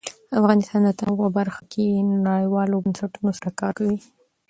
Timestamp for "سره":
3.39-3.49